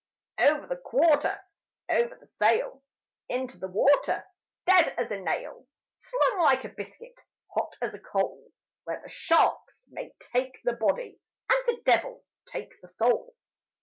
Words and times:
Over 0.39 0.65
the 0.65 0.77
quarter, 0.77 1.39
Over 1.87 2.15
the 2.15 2.25
sail, 2.39 2.81
Into 3.29 3.59
the 3.59 3.67
water, 3.67 4.25
Dead 4.65 4.95
as 4.97 5.11
a 5.11 5.19
nail, 5.19 5.67
Slung 5.93 6.39
like 6.39 6.63
a 6.65 6.69
biscuit, 6.69 7.21
Hot 7.53 7.75
as 7.83 7.93
a 7.93 7.99
coal, 7.99 8.51
Where 8.85 8.99
the 8.99 9.09
sharks 9.09 9.85
may 9.89 10.11
take 10.31 10.59
the 10.63 10.73
body, 10.73 11.19
And 11.51 11.59
the 11.67 11.83
devil 11.83 12.25
take 12.47 12.73
the 12.81 12.87
soul! 12.87 13.35